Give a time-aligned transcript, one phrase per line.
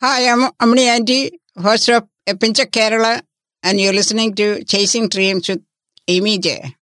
[0.00, 3.20] Hi, I'm Amni Auntie, host of A Pinch of Kerala,
[3.64, 5.60] and you're listening to Chasing Dreams with
[6.06, 6.76] Amy J.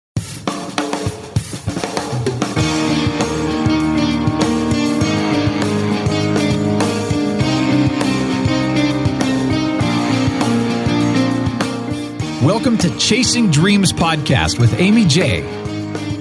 [12.44, 15.42] Welcome to Chasing Dreams podcast with Amy J.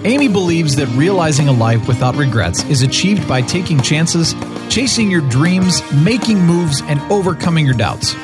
[0.05, 4.33] Amy believes that realizing a life without regrets is achieved by taking chances,
[4.71, 8.15] chasing your dreams, making moves, and overcoming your doubts.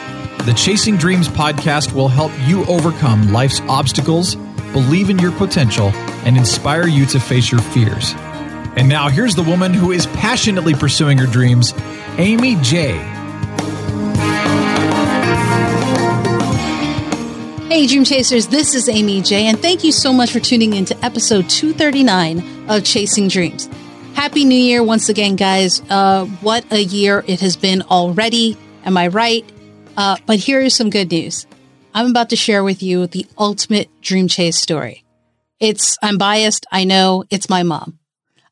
[0.45, 4.37] The Chasing Dreams podcast will help you overcome life's obstacles,
[4.73, 5.89] believe in your potential,
[6.25, 8.15] and inspire you to face your fears.
[8.77, 11.75] And now, here's the woman who is passionately pursuing her dreams,
[12.19, 12.99] Amy J.
[17.69, 20.85] Hey, Dream Chasers, this is Amy J, and thank you so much for tuning in
[20.87, 23.69] to episode 239 of Chasing Dreams.
[24.21, 25.81] Happy New Year once again, guys.
[25.89, 28.55] Uh, what a year it has been already.
[28.85, 29.51] Am I right?
[29.97, 31.47] Uh, but here is some good news.
[31.95, 35.05] I'm about to share with you the ultimate dream chase story.
[35.59, 36.67] It's, I'm biased.
[36.71, 37.99] I know it's my mom.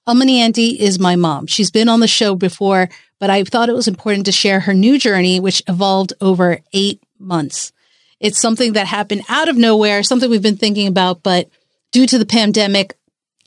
[0.07, 1.47] Amani Auntie is my mom.
[1.47, 2.89] She's been on the show before,
[3.21, 7.03] but I thought it was important to share her new journey, which evolved over eight
[7.19, 7.73] months.
[8.21, 11.51] It's something that happened out of nowhere, something we've been thinking about, but
[11.93, 12.97] due to the pandemic,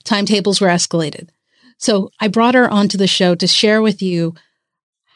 [0.03, 1.29] timetables were escalated.
[1.81, 4.35] So I brought her onto the show to share with you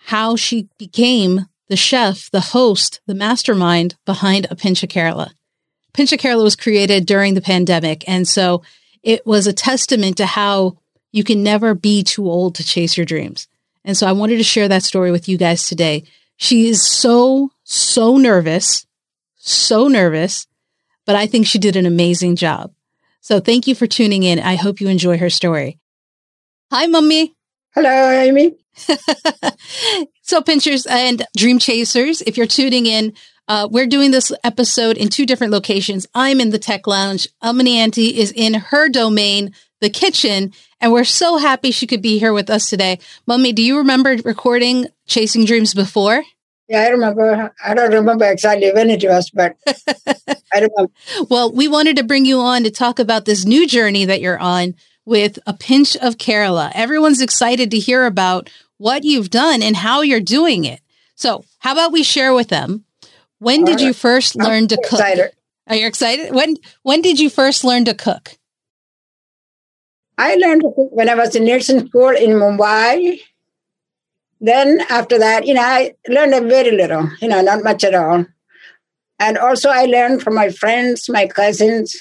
[0.05, 5.31] how she became the chef, the host, the mastermind behind A Pinch of Kerala.
[5.93, 8.03] Pinch of Kerala was created during the pandemic.
[8.07, 8.63] And so
[9.03, 10.77] it was a testament to how
[11.11, 13.47] you can never be too old to chase your dreams.
[13.83, 16.03] And so I wanted to share that story with you guys today.
[16.37, 18.85] She is so, so nervous
[19.45, 20.47] so nervous,
[21.05, 22.73] but I think she did an amazing job.
[23.21, 24.39] So thank you for tuning in.
[24.39, 25.79] I hope you enjoy her story.
[26.71, 27.35] Hi, Mummy.
[27.75, 28.55] Hello, Amy.
[30.23, 33.13] so, pinchers and dream chasers, if you're tuning in,
[33.47, 36.07] uh, we're doing this episode in two different locations.
[36.15, 37.27] I'm in the tech lounge.
[37.43, 42.17] Amani Auntie is in her domain, the kitchen, and we're so happy she could be
[42.17, 42.97] here with us today.
[43.27, 46.23] Mummy, do you remember recording Chasing Dreams before?
[46.67, 47.53] Yeah, I remember.
[47.63, 49.55] I don't remember exactly when it was, but
[50.51, 50.91] I remember.
[51.29, 54.39] Well, we wanted to bring you on to talk about this new journey that you're
[54.39, 54.73] on
[55.05, 56.71] with a pinch of Kerala.
[56.73, 60.81] Everyone's excited to hear about what you've done and how you're doing it.
[61.15, 62.85] So, how about we share with them?
[63.39, 65.01] When did you first learn to cook?
[65.67, 66.33] Are you excited?
[66.33, 68.37] When when did you first learn to cook?
[70.17, 73.19] I learned to cook when I was in nursing school in Mumbai
[74.41, 77.95] then after that, you know, I learned a very little, you know, not much at
[77.95, 78.25] all.
[79.17, 81.95] And also, I learned from my friends, my cousins.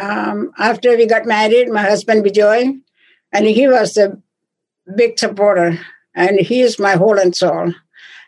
[0.00, 2.80] Um, after we got married, my husband Bijoy,
[3.32, 4.18] and he was a
[4.96, 5.78] big supporter,
[6.14, 7.72] and he is my whole and soul.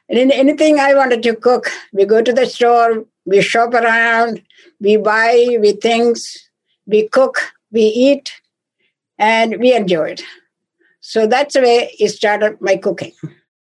[0.09, 4.43] And in anything I wanted to cook, we go to the store, we shop around,
[4.81, 6.51] we buy, we things,
[6.87, 8.33] we cook, we eat,
[9.19, 10.23] and we enjoy it.
[11.01, 13.13] So that's the way it started my cooking.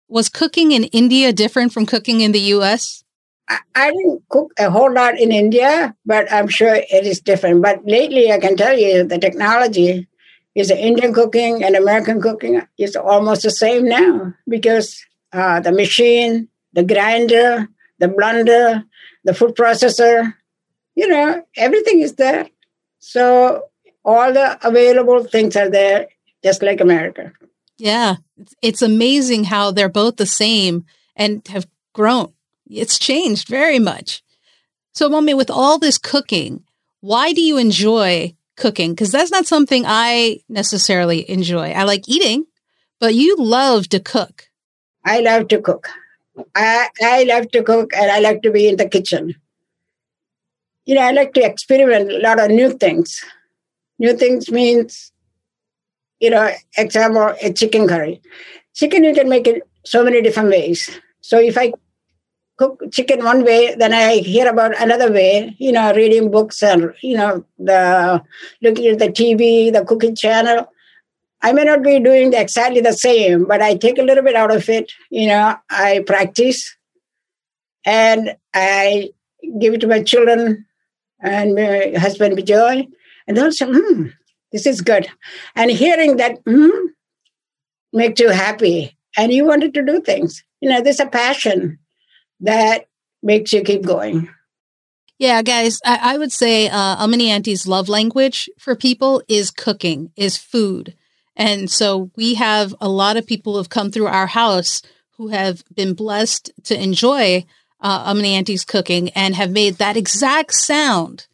[0.09, 3.03] Was cooking in India different from cooking in the US?
[3.49, 7.63] I, didn't cook a whole lot in India, but I'm sure it is different.
[7.63, 10.09] But lately, I can tell you the technology
[10.55, 15.71] is the Indian cooking and American cooking is almost the same now because uh, the
[15.71, 17.69] machine, the grinder,
[17.99, 18.85] the blender,
[19.25, 20.35] the food processor,
[20.95, 22.49] you know, everything is there.
[22.99, 23.65] So
[24.05, 26.09] all the available things are there
[26.43, 27.33] just like America.
[27.77, 28.17] Yeah.
[28.63, 32.33] It's amazing how they're both the same and have grown.
[32.69, 34.23] It's changed very much.
[34.93, 36.65] So, mommy, with all this cooking,
[37.01, 38.93] why do you enjoy cooking?
[38.93, 41.73] Because that's not something I necessarily enjoy.
[41.73, 42.47] I like eating,
[42.99, 44.49] but you love to cook.
[45.05, 45.89] I love to cook.
[46.55, 49.35] I, I love to cook and I like to be in the kitchen.
[50.85, 53.25] You know, I like to experiment a lot of new things.
[53.99, 55.13] New things means
[56.21, 58.21] you know, example, a chicken curry.
[58.75, 60.91] Chicken, you can make it so many different ways.
[61.21, 61.73] So if I
[62.57, 66.93] cook chicken one way, then I hear about another way, you know, reading books and,
[67.03, 68.23] you know, the
[68.63, 70.73] looking at the TV, the cooking channel.
[71.43, 74.55] I may not be doing exactly the same, but I take a little bit out
[74.55, 74.91] of it.
[75.11, 76.75] You know, I practice
[77.85, 79.11] and I
[79.61, 80.65] give it to my children
[81.21, 82.89] and my husband Bijoy.
[83.29, 84.07] And they'll say, hmm,
[84.53, 85.09] this is good.
[85.55, 86.87] And hearing that mm,
[87.93, 90.43] makes you happy and you wanted to do things.
[90.61, 91.79] You know, there's a passion
[92.41, 92.89] that
[93.23, 94.29] makes you keep going.
[95.19, 100.13] Yeah, guys, I, I would say uh, Amani Auntie's love language for people is cooking,
[100.17, 100.95] is food.
[101.35, 104.83] And so we have a lot of people who have come through our house
[105.17, 107.45] who have been blessed to enjoy
[107.81, 111.27] uh, Omni Auntie's cooking and have made that exact sound,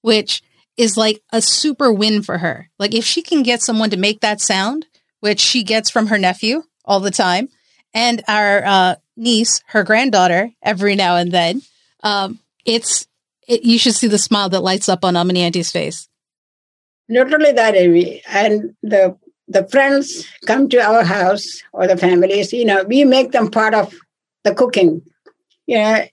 [0.00, 0.42] which
[0.76, 2.70] is like a super win for her.
[2.78, 4.86] Like if she can get someone to make that sound,
[5.20, 7.48] which she gets from her nephew all the time,
[7.94, 11.62] and our uh, niece, her granddaughter, every now and then,
[12.02, 13.06] um, it's
[13.48, 16.08] it, you should see the smile that lights up on Omni Auntie's face.
[17.08, 19.16] Not only that, Amy, and the
[19.48, 22.52] the friends come to our house or the families.
[22.52, 23.94] You know, we make them part of
[24.42, 25.02] the cooking.
[25.66, 26.04] You know,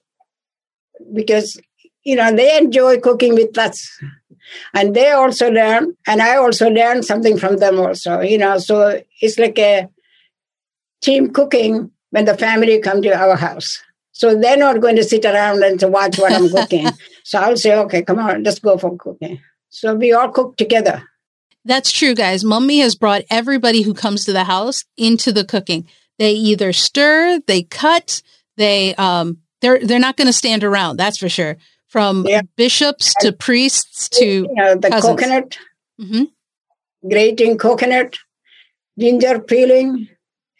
[1.13, 1.59] because
[2.03, 3.99] you know they enjoy cooking with us
[4.73, 9.01] and they also learn and i also learn something from them also you know so
[9.21, 9.87] it's like a
[11.01, 13.81] team cooking when the family come to our house.
[14.11, 16.87] So they're not going to sit around and to watch what i'm cooking.
[17.25, 19.39] So i'll say okay come on let's go for cooking.
[19.69, 21.01] So we all cook together.
[21.65, 22.43] That's true guys.
[22.43, 25.87] Mummy has brought everybody who comes to the house into the cooking.
[26.19, 28.21] They either stir they cut
[28.57, 31.57] they um they're they're not going to stand around that's for sure.
[31.87, 32.41] From yeah.
[32.55, 35.19] bishops to priests to you know, the cousins.
[35.19, 35.57] coconut,
[36.01, 36.23] mm-hmm.
[37.07, 38.17] grating coconut,
[38.97, 40.09] ginger peeling,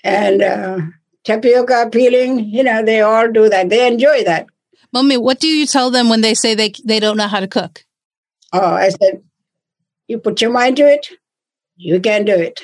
[0.04, 0.78] and uh,
[1.24, 2.40] tapioca peeling.
[2.46, 3.70] You know, they all do that.
[3.70, 4.48] They enjoy that.
[4.92, 7.48] Mommy, what do you tell them when they say they they don't know how to
[7.48, 7.84] cook?
[8.52, 9.24] Oh, I said,
[10.08, 11.10] you put your mind to it,
[11.75, 12.62] you can do it.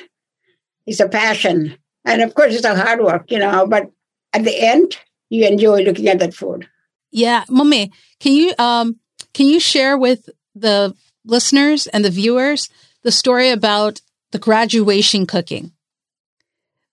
[0.86, 3.66] It's a passion, and of course, it's a hard work, you know.
[3.66, 3.90] But
[4.32, 4.96] at the end,
[5.28, 6.68] you enjoy looking at that food.
[7.10, 7.90] Yeah, mommy,
[8.20, 9.00] can you um
[9.34, 12.68] can you share with the listeners and the viewers
[13.02, 15.72] the story about the graduation cooking?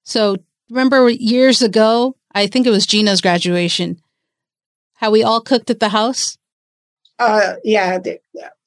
[0.03, 0.37] So
[0.69, 4.01] remember years ago, I think it was Gina's graduation,
[4.93, 6.37] how we all cooked at the house?
[7.19, 7.99] Uh yeah,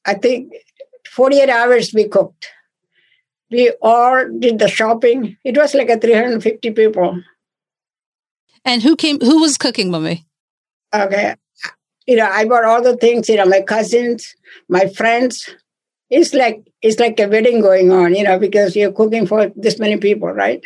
[0.04, 0.52] I think
[1.10, 2.48] 48 hours we cooked.
[3.50, 5.36] We all did the shopping.
[5.44, 7.22] It was like a 350 people.
[8.64, 10.26] And who came who was cooking, mommy?
[10.94, 11.34] Okay.
[12.06, 14.34] You know, I bought all the things, you know, my cousins,
[14.68, 15.48] my friends.
[16.10, 19.78] It's like it's like a wedding going on, you know, because you're cooking for this
[19.78, 20.64] many people, right?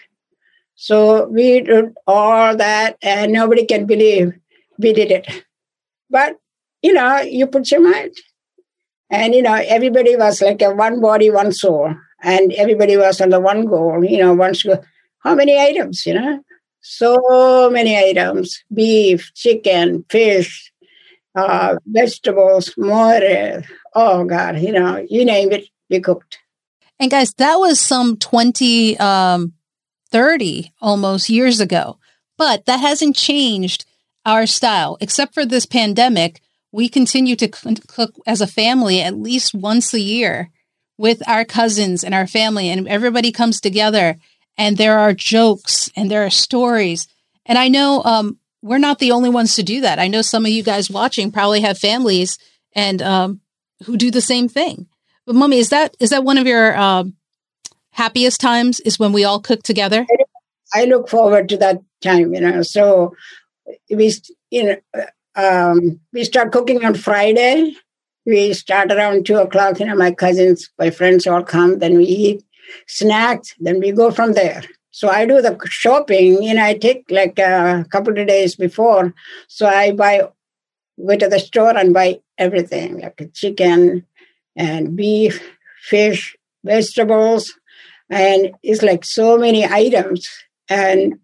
[0.75, 4.33] So we did all that and nobody can believe
[4.79, 5.45] we did it.
[6.11, 6.37] But,
[6.83, 8.13] you know, you put your mind.
[9.11, 11.95] And, you know, everybody was like a one body, one soul.
[12.23, 14.85] And everybody was on the one goal, you know, one goal.
[15.21, 16.41] How many items, you know?
[16.85, 20.71] so many items beef, chicken, fish,
[21.35, 23.63] uh, vegetables, more.
[23.95, 26.39] Oh, God, you know, you name it, we cooked.
[27.01, 29.55] And guys, that was some 20, um,
[30.15, 31.99] 30 almost years ago.
[32.39, 33.85] But that hasn't changed
[34.25, 36.41] our style, except for this pandemic.
[36.71, 40.51] We continue to cook as a family at least once a year
[40.97, 44.17] with our cousins and our family, and everybody comes together
[44.57, 47.09] and there are jokes and there are stories.
[47.45, 49.99] And I know um, we're not the only ones to do that.
[49.99, 52.39] I know some of you guys watching probably have families
[52.73, 53.41] and um,
[53.85, 54.87] who do the same thing.
[55.27, 57.17] But mommy, is that is that one of your um,
[57.95, 58.81] happiest times?
[58.81, 60.07] Is when we all cook together?
[60.73, 62.35] I look forward to that time.
[62.35, 63.15] You know, so
[63.91, 64.13] we
[64.51, 65.05] you know
[65.37, 67.75] um, we start cooking on Friday.
[68.27, 69.81] We start around two o'clock.
[69.81, 71.79] You know, my cousins, my friends all come.
[71.79, 72.45] Then we eat
[72.87, 74.63] snacks, then we go from there.
[74.91, 79.13] So I do the shopping, you know, I take like a couple of days before.
[79.49, 80.29] So I buy,
[81.05, 84.07] go to the store and buy everything, like chicken
[84.57, 85.43] and beef,
[85.83, 87.53] fish, vegetables.
[88.15, 90.31] And it's like so many items.
[90.69, 91.19] And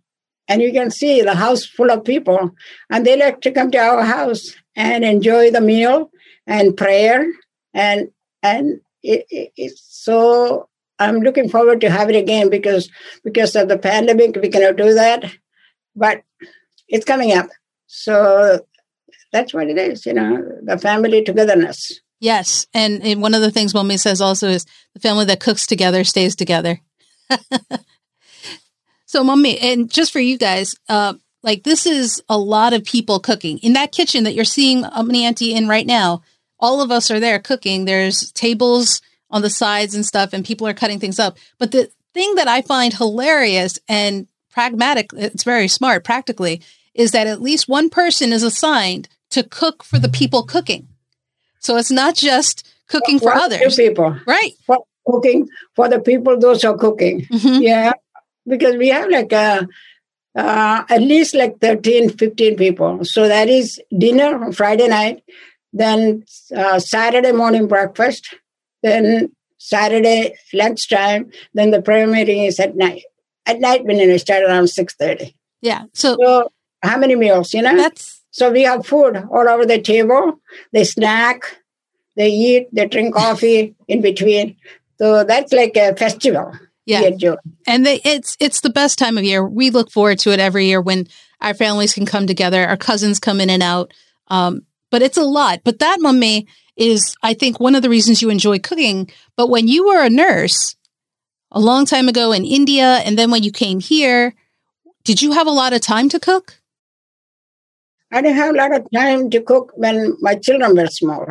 [0.49, 2.51] and you can see the house full of people.
[2.91, 6.11] And they like to come to our house and enjoy the meal
[6.49, 7.27] and prayer.
[7.73, 8.11] And
[8.43, 10.69] and it, it, it's so
[10.99, 12.91] I'm looking forward to have it again because
[13.23, 15.33] because of the pandemic we cannot do that,
[15.95, 16.23] but
[16.89, 17.51] it's coming up.
[17.87, 18.67] So
[19.33, 22.01] that's what it is, you know, the family togetherness.
[22.21, 25.67] Yes, and, and one of the things Mommy says also is the family that cooks
[25.67, 26.79] together stays together.
[29.07, 33.21] so, Mommy, and just for you guys, uh, like this is a lot of people
[33.21, 36.23] cooking in that kitchen that you're seeing Omni Auntie in right now.
[36.59, 37.87] All of us are there cooking.
[37.87, 39.01] There's tables
[39.31, 41.39] on the sides and stuff, and people are cutting things up.
[41.59, 46.61] But the thing that I find hilarious and pragmatic, it's very smart practically,
[46.93, 50.90] is that at least one person is assigned to cook for the people cooking.
[51.61, 53.77] So it's not just cooking for others.
[53.77, 54.17] People.
[54.27, 54.53] Right.
[54.67, 57.23] For cooking for the people, those are cooking.
[57.23, 57.63] Mm-hmm.
[57.63, 57.93] Yeah.
[58.47, 59.69] Because we have like a,
[60.35, 63.05] uh, at least like 13, 15 people.
[63.05, 65.23] So that is dinner on Friday night,
[65.73, 66.25] then
[66.57, 68.35] uh, Saturday morning breakfast,
[68.83, 71.31] then Saturday lunchtime.
[71.55, 73.05] Then the prayer meeting is at night.
[73.47, 75.37] At night when it start around six thirty.
[75.61, 75.85] Yeah.
[75.93, 76.53] So, so
[76.83, 77.77] how many meals, you know?
[77.77, 80.41] That's so we have food all over the table.
[80.73, 81.59] They snack,
[82.17, 84.57] they eat, they drink coffee in between.
[84.97, 86.51] So that's like a festival.
[86.87, 87.11] Yeah.
[87.67, 89.47] And they, it's it's the best time of year.
[89.47, 91.07] We look forward to it every year when
[91.43, 93.93] our families can come together, our cousins come in and out.
[94.29, 95.61] Um, but it's a lot.
[95.63, 99.11] But that, mummy, is I think one of the reasons you enjoy cooking.
[99.37, 100.77] But when you were a nurse
[101.51, 104.35] a long time ago in India, and then when you came here,
[105.05, 106.60] did you have a lot of time to cook?
[108.13, 111.27] I didn't have a lot of time to cook when my children were small.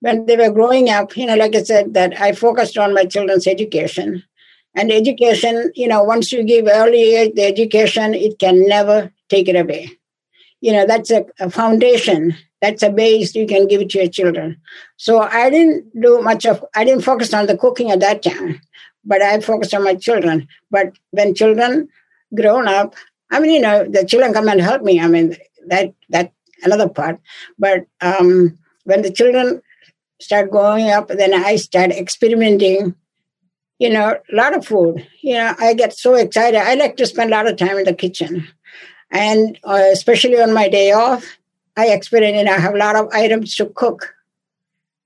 [0.00, 3.06] When they were growing up, you know, like I said, that I focused on my
[3.06, 4.22] children's education.
[4.76, 9.48] And education, you know, once you give early age the education, it can never take
[9.48, 9.92] it away.
[10.60, 12.34] You know, that's a, a foundation.
[12.60, 14.60] That's a base you can give to your children.
[14.96, 18.60] So I didn't do much of, I didn't focus on the cooking at that time,
[19.04, 20.48] but I focused on my children.
[20.70, 21.88] But when children
[22.34, 22.94] grown up,
[23.30, 25.00] I mean, you know, the children come and help me.
[25.00, 25.36] I mean,
[25.68, 27.20] that that another part.
[27.58, 29.62] But um, when the children
[30.20, 32.94] start growing up, then I start experimenting.
[33.80, 35.06] You know, a lot of food.
[35.20, 36.60] You know, I get so excited.
[36.60, 38.46] I like to spend a lot of time in the kitchen,
[39.10, 41.38] and uh, especially on my day off,
[41.76, 42.36] I experiment.
[42.36, 44.14] And I have a lot of items to cook,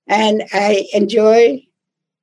[0.07, 1.65] and I enjoy.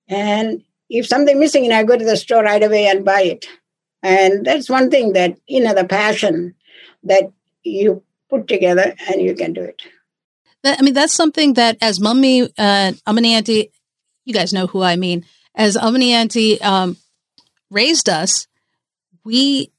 [0.07, 3.47] And if something missing, and I go to the store right away and buy it.
[4.03, 6.53] And that's one thing that you know the passion
[7.03, 7.31] that
[7.63, 9.81] you put together and you can do it.
[10.63, 13.71] I mean, that's something that as mummy, uh, Amani Auntie,
[14.25, 16.97] you guys know who I mean, as Amani Auntie um,
[17.69, 18.47] raised us,
[19.23, 19.71] we,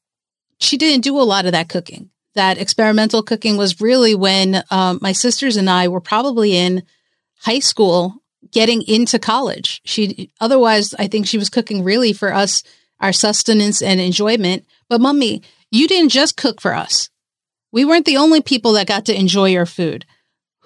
[0.59, 2.11] she didn't do a lot of that cooking.
[2.35, 6.85] That experimental cooking was really when um, my sisters and I were probably in
[7.41, 8.23] high school
[8.53, 9.81] getting into college.
[9.85, 12.63] She, otherwise, I think she was cooking really for us,
[13.01, 14.67] our sustenance and enjoyment.
[14.89, 17.11] But mummy, you didn't just cook for us
[17.77, 20.07] we weren't the only people that got to enjoy your food.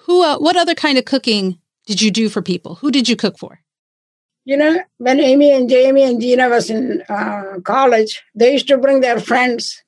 [0.05, 2.75] Who, uh, what other kind of cooking did you do for people?
[2.75, 3.59] Who did you cook for?
[4.45, 8.77] You know, when Amy and Jamie and Gina was in uh, college, they used to
[8.77, 9.83] bring their friends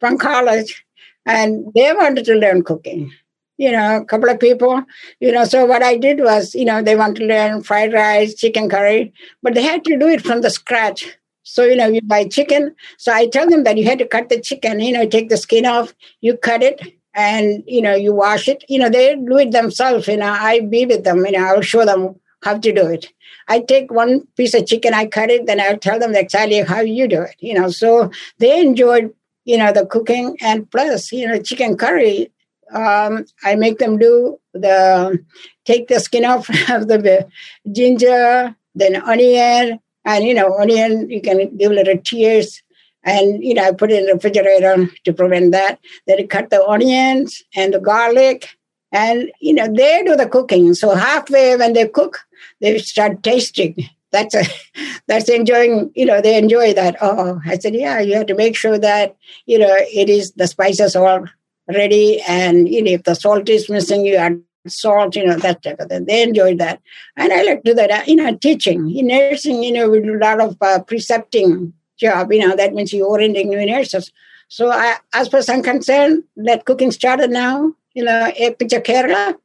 [0.00, 0.84] from college,
[1.24, 3.10] and they wanted to learn cooking.
[3.56, 4.82] You know, a couple of people.
[5.18, 8.34] You know, so what I did was, you know, they wanted to learn fried rice,
[8.34, 11.16] chicken curry, but they had to do it from the scratch.
[11.46, 12.74] So, you know, you buy chicken.
[12.98, 15.36] So I tell them that you had to cut the chicken, you know, take the
[15.36, 16.80] skin off, you cut it,
[17.14, 18.64] and, you know, you wash it.
[18.68, 20.08] You know, they do it themselves.
[20.08, 23.12] You know, I be with them, you know, I'll show them how to do it.
[23.46, 26.80] I take one piece of chicken, I cut it, then I'll tell them exactly how
[26.80, 27.70] you do it, you know.
[27.70, 30.36] So they enjoyed, you know, the cooking.
[30.40, 32.32] And plus, you know, chicken curry,
[32.72, 35.24] um, I make them do the,
[35.64, 37.28] take the skin off of the
[37.70, 42.62] ginger, then onion, and, you know, onion, you can give little tears.
[43.02, 45.80] And, you know, I put it in the refrigerator to prevent that.
[46.06, 48.48] Then you cut the onions and the garlic.
[48.92, 50.74] And, you know, they do the cooking.
[50.74, 52.20] So halfway when they cook,
[52.60, 53.76] they start tasting.
[54.12, 54.44] That's a,
[55.08, 56.96] that's enjoying, you know, they enjoy that.
[57.00, 60.46] Oh, I said, yeah, you have to make sure that, you know, it is the
[60.46, 61.24] spices all
[61.68, 62.20] ready.
[62.28, 65.80] And, you know, if the salt is missing, you add salt, you know, that type
[65.80, 66.04] of thing.
[66.04, 66.80] They enjoyed that.
[67.16, 68.90] And I like to do that, uh, you know, teaching.
[68.90, 72.74] In nursing, you know, we do a lot of uh, precepting job, you know, that
[72.74, 74.12] means you're orienting new nurses.
[74.48, 78.72] So I, as far as I'm concerned, that cooking started now, you know, a Pinch
[78.72, 79.36] of Kerala.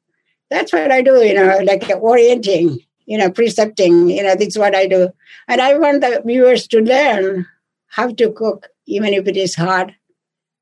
[0.49, 4.75] That's what I do, you know, like orienting, you know, precepting, you know, that's what
[4.75, 5.09] I do.
[5.47, 7.47] And I want the viewers to learn
[7.87, 9.95] how to cook, even if it is hard.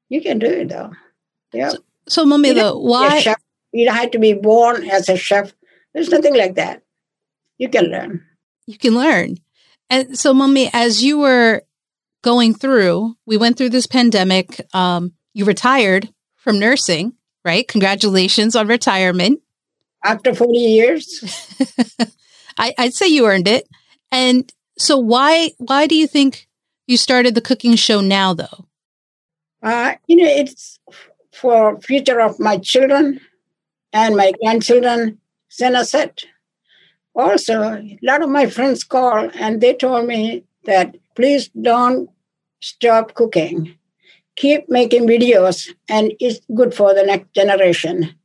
[0.09, 0.91] You can do it though.
[1.51, 1.69] Yeah.
[1.69, 3.35] So, so Mummy, though, why?
[3.71, 5.53] You don't have to be born as a chef.
[5.93, 6.83] There's nothing like that.
[7.57, 8.25] You can learn.
[8.67, 9.37] You can learn.
[9.89, 11.63] And so, mommy, as you were
[12.23, 14.61] going through, we went through this pandemic.
[14.73, 17.67] Um, you retired from nursing, right?
[17.67, 19.41] Congratulations on retirement.
[20.03, 21.55] After 40 years.
[22.57, 23.67] I, I'd say you earned it.
[24.11, 26.47] And so why why do you think
[26.87, 28.65] you started the cooking show now though?
[29.61, 30.79] Uh, you know, it's
[31.33, 33.19] for future of my children
[33.93, 35.19] and my grandchildren
[35.61, 36.25] a set.
[37.15, 42.09] Also, a lot of my friends call and they told me that please don't
[42.61, 43.75] stop cooking.
[44.35, 48.15] Keep making videos, and it's good for the next generation.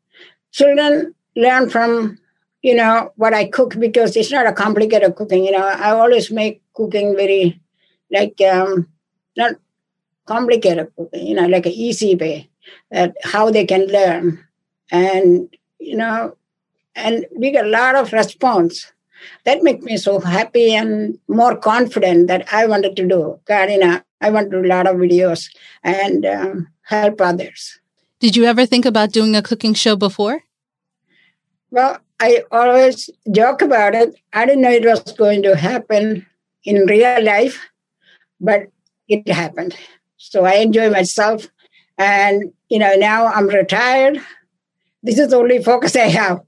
[0.53, 2.19] Children learn from,
[2.63, 5.45] you know, what I cook because it's not a complicated cooking.
[5.45, 7.61] You know, I always make cooking very,
[8.13, 8.87] like, um,
[9.37, 9.55] not
[10.27, 12.49] complicated cooking, you know, like an easy way
[12.93, 14.39] that how they can learn
[14.91, 15.49] and
[15.79, 16.37] you know
[16.95, 18.93] and we get a lot of response
[19.45, 24.31] that makes me so happy and more confident that i wanted to do karina I
[24.31, 27.79] want to do a lot of videos and um, help others.
[28.21, 30.45] Did you ever think about doing a cooking show before?
[31.71, 34.15] Well, I always joke about it.
[34.33, 36.25] I didn't know it was going to happen
[36.65, 37.69] in real life,
[38.41, 38.69] but
[39.09, 39.77] it happened.
[40.17, 41.49] So I enjoy myself.
[41.99, 44.21] And, you know, now I'm retired.
[45.05, 46.41] This is the only focus I have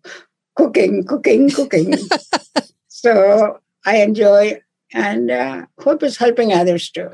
[0.56, 1.94] cooking, cooking, cooking.
[2.88, 4.60] so I enjoy
[4.94, 7.10] and uh, hope it's helping others too.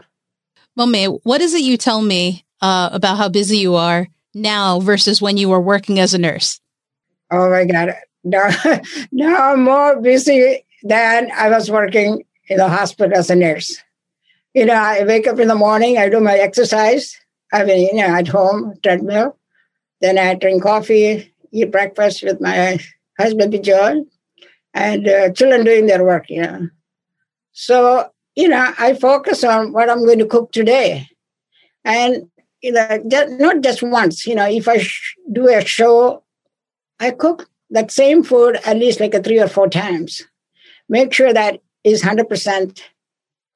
[0.77, 4.79] Well, Mommy, what is it you tell me uh, about how busy you are now
[4.79, 6.61] versus when you were working as a nurse?
[7.31, 7.95] Oh my God.
[8.25, 8.51] Now,
[9.11, 13.83] now I'm more busy than I was working in the hospital as a nurse.
[14.55, 17.19] You know, I wake up in the morning, I do my exercise.
[17.53, 19.37] I mean, you know, at home, treadmill.
[20.01, 22.79] Then I drink coffee, eat breakfast with my
[23.19, 24.07] husband, John,
[24.75, 26.69] and uh, children doing their work, you know.
[27.53, 31.09] So, you know, I focus on what I'm going to cook today.
[31.85, 32.31] And,
[32.63, 36.25] you know, just, not just once, you know, if I sh- do a show,
[36.99, 40.23] I cook that same food at least like a three or four times.
[40.89, 42.81] Make sure that is 100%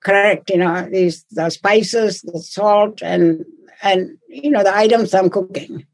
[0.03, 3.45] correct, you know, these the spices, the salt, and,
[3.83, 5.87] and, you know, the items I'm cooking.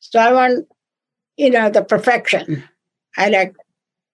[0.00, 0.66] So I want,
[1.36, 2.64] you know, the perfection.
[3.16, 3.54] I like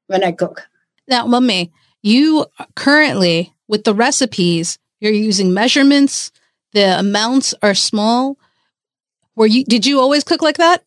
[0.07, 0.63] when I cook.
[1.09, 1.73] Now, Mummy,
[2.03, 2.47] you
[2.77, 6.31] currently, with the recipes, you're using measurements,
[6.73, 8.37] the amounts are small.
[9.35, 10.85] Were you, did you always cook like that?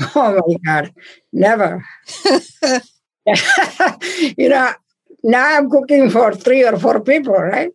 [0.14, 0.94] Oh my God,
[1.32, 1.84] never.
[4.38, 4.72] you know,
[5.24, 7.70] now I'm cooking for three or four people, right?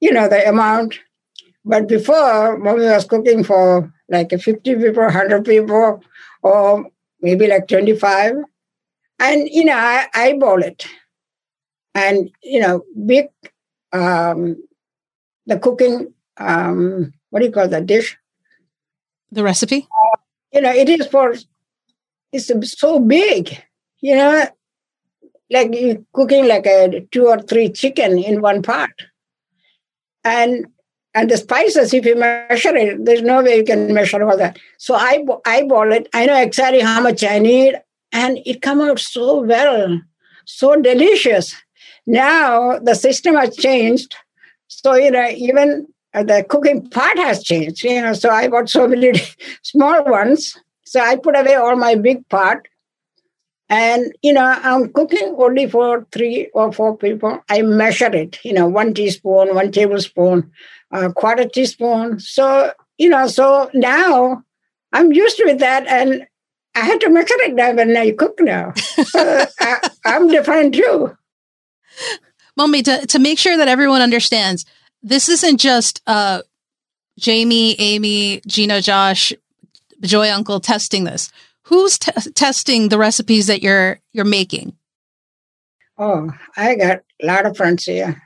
[0.00, 0.98] You know, the amount.
[1.64, 6.02] But before, mommy was cooking for like 50 people, 100 people,
[6.42, 6.90] or
[7.22, 8.34] maybe like 25.
[9.18, 10.86] And, you know, I eyeball it.
[11.94, 13.26] And, you know, big,
[13.92, 14.56] um,
[15.46, 18.16] the cooking, um, what do you call that dish?
[19.32, 19.88] The recipe?
[19.90, 20.18] Uh,
[20.52, 21.34] you know, it is for,
[22.32, 23.62] it's so big,
[24.00, 24.46] you know,
[25.50, 28.90] like you cooking like a two or three chicken in one pot.
[30.24, 30.66] And
[31.14, 34.58] and the spices, if you measure it, there's no way you can measure all that.
[34.78, 36.08] So I eyeball it.
[36.14, 37.80] I know exactly how much I need,
[38.12, 40.00] and it come out so well,
[40.44, 41.54] so delicious.
[42.06, 44.14] Now the system has changed,
[44.68, 47.82] so you know even the cooking pot has changed.
[47.82, 49.12] You know, so I bought so many
[49.62, 50.56] small ones.
[50.84, 52.58] So I put away all my big pot,
[53.70, 57.42] and you know I'm cooking only for three or four people.
[57.48, 58.44] I measure it.
[58.44, 60.50] You know, one teaspoon, one tablespoon,
[60.90, 62.18] a quarter teaspoon.
[62.18, 64.42] So you know, so now
[64.92, 66.26] I'm used with that, and
[66.74, 68.74] I had to measure it now when I cook now.
[68.74, 71.16] so I, I'm different too.
[72.56, 74.66] Mommy, to, to make sure that everyone understands,
[75.02, 76.42] this isn't just uh,
[77.18, 79.32] Jamie, Amy, Gina, Josh,
[80.02, 81.30] Joy Uncle testing this.
[81.70, 84.76] Who's t- testing the recipes that you're you're making?
[85.96, 88.20] Oh, I got a lot of friends here.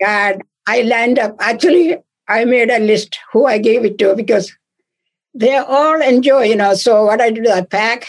[0.00, 1.34] God, I lined up.
[1.40, 4.56] Actually, I made a list who I gave it to because
[5.34, 6.74] they all enjoy, you know.
[6.74, 8.06] So what I do, I pack,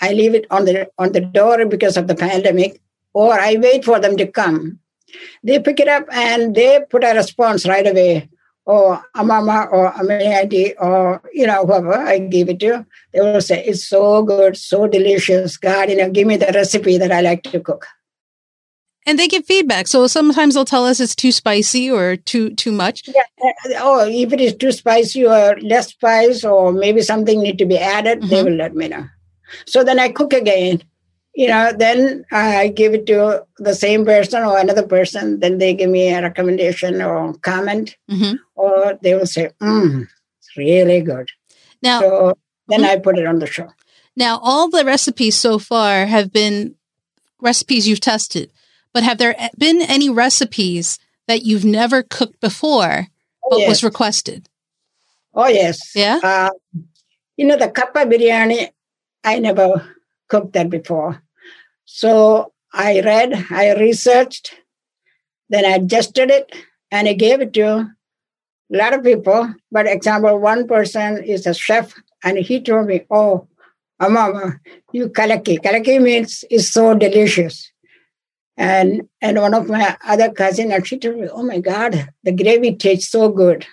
[0.00, 2.80] I leave it on the on the door because of the pandemic,
[3.14, 4.78] or I wait for them to come.
[5.42, 8.29] They pick it up and they put a response right away.
[8.70, 13.64] Or Amama or Amayadi or you know whoever I give it to, they will say
[13.64, 15.56] it's so good, so delicious.
[15.56, 17.86] God, you know, give me the recipe that I like to cook.
[19.06, 19.88] And they give feedback.
[19.88, 23.08] So sometimes they'll tell us it's too spicy or too too much.
[23.08, 23.52] Yeah.
[23.78, 27.78] Oh, if it is too spicy or less spice or maybe something need to be
[27.78, 28.30] added, mm-hmm.
[28.30, 29.06] they will let me know.
[29.66, 30.82] So then I cook again.
[31.34, 35.38] You know, then I give it to the same person or another person.
[35.40, 38.34] Then they give me a recommendation or comment, mm-hmm.
[38.56, 41.30] or they will say, mm, "It's really good."
[41.82, 42.38] Now, so
[42.68, 42.90] then mm-hmm.
[42.90, 43.68] I put it on the show.
[44.16, 46.74] Now, all the recipes so far have been
[47.40, 48.50] recipes you've tested,
[48.92, 53.06] but have there been any recipes that you've never cooked before
[53.48, 53.68] but oh, yes.
[53.68, 54.48] was requested?
[55.34, 55.78] Oh yes.
[55.94, 56.18] Yeah.
[56.22, 56.50] Uh,
[57.36, 58.68] you know the kappa biryani.
[59.24, 59.96] I never
[60.30, 61.22] cooked that before.
[61.84, 64.54] So I read, I researched,
[65.48, 66.54] then I adjusted it,
[66.90, 67.96] and I gave it to a
[68.70, 69.54] lot of people.
[69.70, 73.48] But example, one person is a chef, and he told me, "Oh,
[74.00, 74.58] Amama,
[74.92, 75.58] you kalaki.
[75.58, 77.70] Kalaki means is so delicious."
[78.56, 82.74] And and one of my other cousin actually told me, "Oh my God, the gravy
[82.76, 83.66] tastes so good."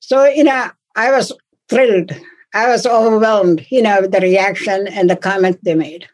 [0.00, 1.32] So you know, I was
[1.68, 2.12] thrilled.
[2.54, 6.08] I was overwhelmed, you know, the reaction and the comment they made.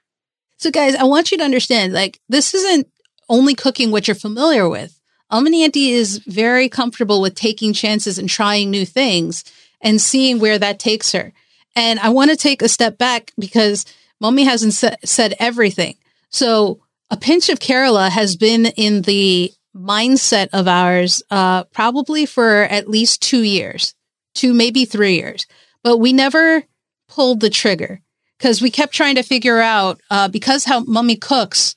[0.56, 2.88] So, guys, I want you to understand like, this isn't
[3.28, 4.98] only cooking what you're familiar with.
[5.30, 9.44] Auntie is very comfortable with taking chances and trying new things
[9.80, 11.32] and seeing where that takes her.
[11.76, 13.84] And I want to take a step back because
[14.20, 15.96] Mommy hasn't sa- said everything.
[16.30, 22.62] So a pinch of Kerala has been in the mindset of ours uh, probably for
[22.62, 23.94] at least two years,
[24.34, 25.46] two, maybe three years.
[25.82, 26.64] But we never
[27.08, 28.00] pulled the trigger
[28.38, 31.74] because we kept trying to figure out uh, because how Mummy cooks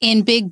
[0.00, 0.50] in big,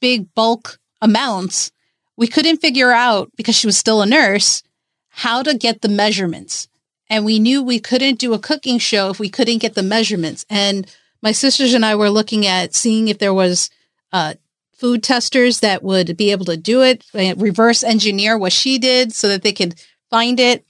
[0.00, 1.72] big bulk amounts,
[2.16, 4.62] we couldn't figure out because she was still a nurse
[5.08, 6.68] how to get the measurements.
[7.08, 10.46] And we knew we couldn't do a cooking show if we couldn't get the measurements.
[10.48, 10.86] And
[11.20, 13.68] my sisters and I were looking at seeing if there was
[14.12, 14.34] uh,
[14.72, 19.28] food testers that would be able to do it, reverse engineer what she did so
[19.28, 19.74] that they could
[20.08, 20.64] find it.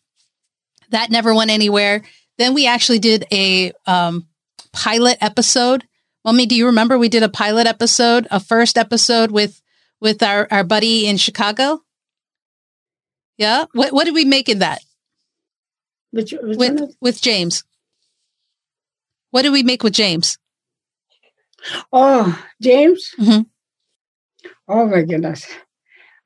[0.91, 2.03] That never went anywhere.
[2.39, 4.27] Then we actually did a um,
[4.73, 5.85] pilot episode.
[6.25, 9.61] Mommy, do you remember we did a pilot episode, a first episode with
[10.01, 11.81] with our, our buddy in Chicago?
[13.37, 13.67] Yeah.
[13.73, 14.81] What what did we make in that?
[16.13, 17.65] Which, which with with James.
[19.31, 20.39] What did we make with James?
[21.93, 23.15] Oh, James.
[23.19, 23.47] Mhm.
[24.67, 25.47] Oh my goodness.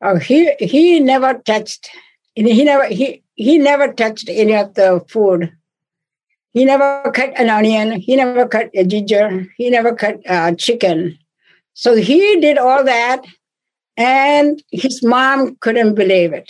[0.01, 1.91] Oh, he he never touched.
[2.35, 5.53] He never he he never touched any of the food.
[6.53, 8.01] He never cut an onion.
[8.01, 9.47] He never cut a ginger.
[9.57, 11.19] He never cut uh, chicken.
[11.75, 13.25] So he did all that,
[13.97, 16.49] and his mom couldn't believe it.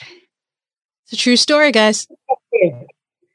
[1.05, 2.07] It's a true story, guys.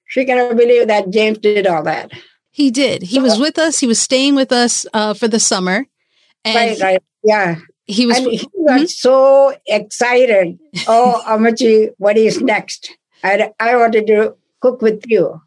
[0.07, 2.11] She cannot believe that James did all that.
[2.51, 3.01] He did.
[3.03, 3.79] He was with us.
[3.79, 5.87] He was staying with us uh, for the summer,
[6.45, 7.03] and right, right.
[7.23, 7.55] Yeah.
[7.85, 8.17] he was.
[8.17, 10.59] and he was so excited.
[10.87, 12.95] Oh, Amachi, what is next?
[13.23, 15.41] I, I wanted to cook with you.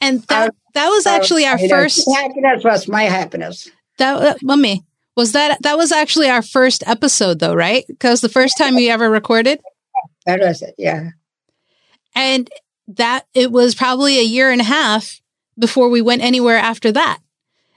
[0.00, 2.08] and that uh, that was actually our You know, first.
[2.14, 3.68] happiness was my happiness.
[3.98, 4.84] That uh, mummy
[5.16, 7.84] was that that was actually our first episode, though, right?
[7.88, 9.60] Because the first time we ever recorded,
[10.26, 10.74] That was it.
[10.78, 11.10] Yeah.
[12.14, 12.48] and
[12.88, 15.20] that it was probably a year and a half
[15.58, 17.18] before we went anywhere after that.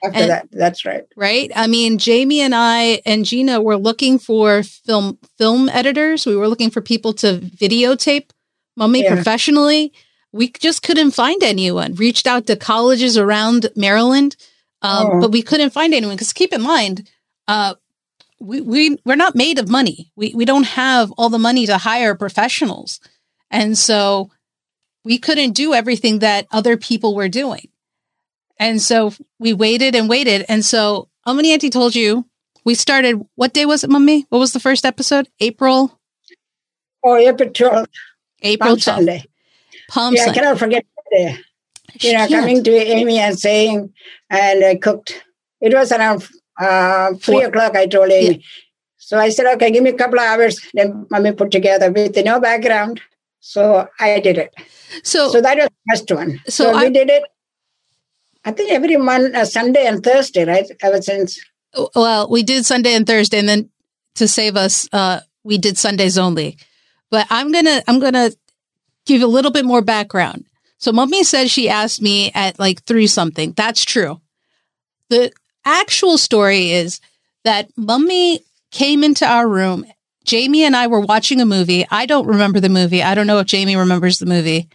[0.04, 1.04] After And- that, that's right.
[1.16, 1.52] right?
[1.56, 6.26] I mean, Jamie and I and Gina were looking for film film editors.
[6.26, 8.30] We were looking for people to videotape
[8.76, 9.14] Mummy Yeah.
[9.16, 9.94] professionally.
[10.32, 11.94] We just couldn't find anyone.
[11.96, 14.36] Reached out to colleges around Maryland,
[14.82, 15.22] um, Oh.
[15.22, 16.16] but we couldn't find anyone.
[16.16, 17.08] Because keep in mind,
[17.48, 17.76] uh,
[18.40, 20.12] we we we're not made of money.
[20.16, 23.00] We we don't have all the money to hire professionals,
[23.52, 24.32] and so
[25.06, 27.68] we couldn't do everything that other people were doing.
[28.58, 30.46] And so we waited and waited.
[30.50, 32.26] And so Almani Auntie told you
[32.66, 33.22] we started.
[33.36, 34.26] What day was it, Mummy?
[34.30, 35.28] What was the first episode?
[35.40, 36.00] April.
[37.04, 37.88] Oh, April 12th,
[38.44, 38.84] April Palm 12th.
[38.84, 39.26] Sunday.
[39.90, 41.38] Palm yeah, I cannot forget that day.
[42.02, 42.32] You know, Can't.
[42.32, 43.94] coming to Amy and saying,
[44.30, 45.24] and I cooked.
[45.62, 46.28] It was around
[46.60, 47.46] uh, three Four.
[47.46, 48.44] o'clock, I told Amy.
[48.98, 50.60] So I said, okay, give me a couple of hours.
[50.74, 53.02] Then mommy put together with no background.
[53.40, 54.54] So I did it.
[55.04, 56.40] So, So that was the first one.
[56.46, 57.24] So So, I- we did it,
[58.46, 60.66] I think every month, uh, Sunday and Thursday, right?
[60.82, 61.40] Ever since.
[61.96, 63.70] well, we did Sunday and Thursday, and then
[64.16, 66.58] to save us, uh, we did Sundays only.
[67.14, 68.32] But I'm gonna I'm gonna
[69.06, 70.46] give you a little bit more background.
[70.80, 73.52] So Mummy said she asked me at like three something.
[73.52, 74.20] That's true.
[75.12, 75.32] The
[75.64, 77.00] actual story is
[77.44, 79.86] that Mummy came into our room.
[80.26, 81.86] Jamie and I were watching a movie.
[81.92, 83.04] I don't remember the movie.
[83.04, 84.68] I don't know if Jamie remembers the movie.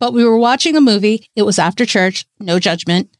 [0.00, 1.28] But we were watching a movie.
[1.36, 3.10] It was after church, no judgment,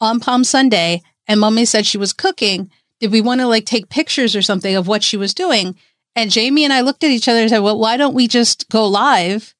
[0.00, 1.00] on Palm Sunday.
[1.26, 2.70] And Mummy said she was cooking.
[3.00, 5.76] Did we want to like take pictures or something of what she was doing?
[6.16, 8.68] And Jamie and I looked at each other and said, well, why don't we just
[8.68, 9.54] go live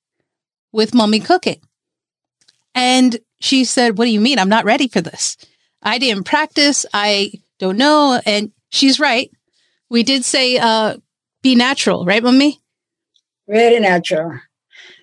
[0.73, 1.61] with Mummy cooking?
[2.75, 4.39] And she said, what do you mean?
[4.39, 5.37] I'm not ready for this.
[5.83, 6.87] I didn't practice.
[6.95, 8.21] I don't know.
[8.25, 9.31] And she's right.
[9.91, 10.97] We did say, uh,
[11.43, 12.61] be natural, right, Mummy?
[13.49, 14.41] Very natural.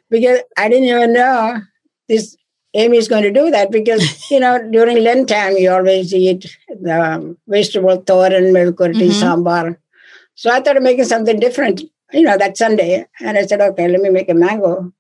[0.10, 1.62] Because I didn't even know
[2.10, 2.36] this
[2.74, 6.46] Amy is going to do that because, you know, during Lent time, you always eat
[6.82, 9.22] the um, vegetable thoran, melkurti, Mhm.
[9.22, 9.78] sambar.
[10.42, 13.06] So I thought of making something different, you know, that Sunday.
[13.20, 14.92] And I said, okay, let me make a mango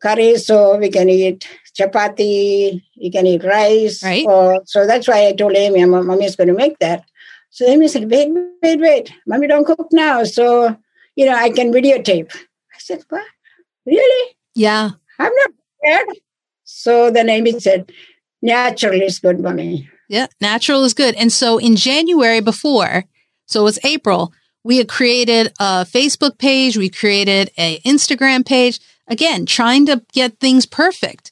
[0.00, 4.00] curry so we can eat chapati, you can eat rice.
[4.04, 4.24] Right.
[4.24, 7.02] Or, so that's why I told Amy, mommy is going to make that.
[7.50, 8.30] So Amy said, wait,
[8.62, 9.12] wait, wait.
[9.26, 10.22] Mommy don't cook now.
[10.22, 10.76] So,
[11.16, 12.32] you know, I can videotape.
[12.36, 13.24] I said, what?
[13.86, 14.36] Really?
[14.54, 14.90] Yeah.
[15.18, 16.18] I'm not prepared.
[16.62, 17.90] So then Amy said,
[18.40, 19.90] natural is good, mommy.
[20.08, 20.28] Yeah.
[20.40, 21.16] Natural is good.
[21.16, 23.02] And so in January before,
[23.46, 24.32] so it was April,
[24.66, 26.76] we had created a Facebook page.
[26.76, 28.80] We created a Instagram page.
[29.06, 31.30] Again, trying to get things perfect.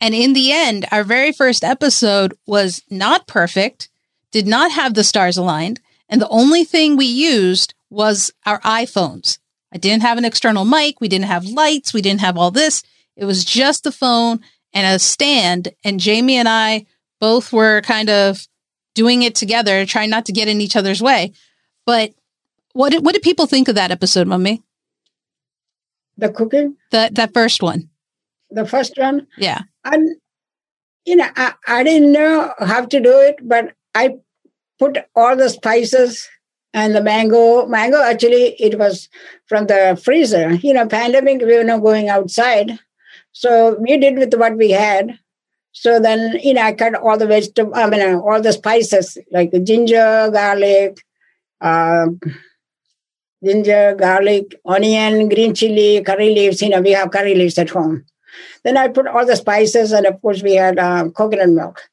[0.00, 3.88] And in the end, our very first episode was not perfect,
[4.30, 5.80] did not have the stars aligned.
[6.08, 9.38] And the only thing we used was our iPhones.
[9.74, 11.00] I didn't have an external mic.
[11.00, 11.92] We didn't have lights.
[11.92, 12.84] We didn't have all this.
[13.16, 15.74] It was just the phone and a stand.
[15.82, 16.86] And Jamie and I
[17.20, 18.46] both were kind of
[18.94, 21.32] doing it together, trying not to get in each other's way.
[21.84, 22.14] But
[22.72, 24.62] what did, what did people think of that episode, Mummy?
[26.16, 26.76] The cooking?
[26.90, 27.90] The, that first one.
[28.50, 29.26] The first one?
[29.38, 29.62] Yeah.
[29.84, 30.16] And,
[31.04, 34.16] you know, I, I didn't know how to do it, but I
[34.78, 36.28] put all the spices
[36.72, 39.08] and the mango mango actually it was
[39.46, 42.78] from the freezer you know pandemic we were not going outside
[43.32, 45.18] so we did with what we had
[45.72, 49.52] so then you know i cut all the vegetables i mean all the spices like
[49.64, 50.98] ginger garlic
[51.60, 52.06] uh,
[53.44, 58.04] ginger garlic onion green chili curry leaves you know we have curry leaves at home
[58.64, 61.90] then i put all the spices and of course we had uh, coconut milk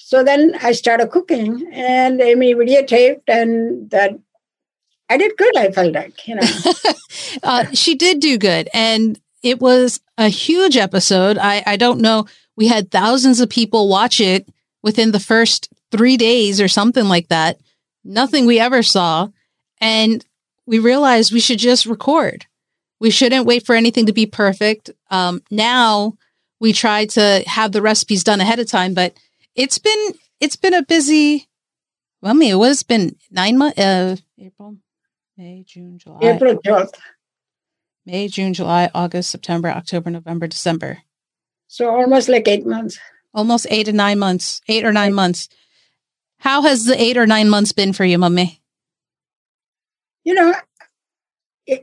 [0.00, 4.16] so then I started cooking and Amy videotaped and that
[5.10, 6.46] I did good, I felt like, you know.
[7.42, 8.68] uh, she did do good.
[8.72, 11.36] And it was a huge episode.
[11.36, 12.26] I, I don't know.
[12.56, 14.48] We had thousands of people watch it
[14.82, 17.58] within the first three days or something like that.
[18.04, 19.28] Nothing we ever saw.
[19.80, 20.24] And
[20.68, 22.46] we realized we should just record.
[23.00, 24.90] We shouldn't wait for anything to be perfect.
[25.10, 26.18] Um, now
[26.60, 29.14] we try to have the recipes done ahead of time, but
[29.54, 31.48] it's been it's been a busy.
[32.20, 33.78] Well, I mean, it was been nine months.
[33.78, 34.76] Uh, April,
[35.36, 36.18] May, June, July.
[36.22, 37.00] April twelfth.
[38.04, 40.98] May, June, July, August, September, October, November, December.
[41.66, 42.98] So almost like eight months.
[43.32, 44.60] Almost eight to nine months.
[44.68, 45.48] Eight or nine months.
[46.40, 48.60] How has the eight or nine months been for you, mummy?
[50.28, 50.54] You know,